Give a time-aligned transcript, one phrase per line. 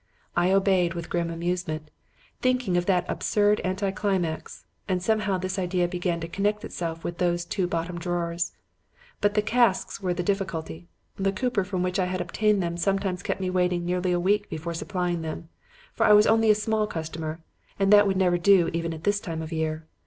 [0.35, 1.91] I obeyed with grim amusement,
[2.41, 7.45] thinking of that absurd anticlimax; and somehow this idea began to connect itself with those
[7.45, 8.51] two bottom drawers.
[9.19, 10.87] But the casks were the difficulty.
[11.17, 14.49] The cooper from whom I had obtained them sometimes kept me waiting nearly a week
[14.49, 15.49] before supplying them
[15.93, 17.39] for I was only a small customer;
[17.77, 19.85] and that would never do even at this time of year.